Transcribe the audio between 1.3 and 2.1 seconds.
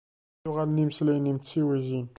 d tiwiztin.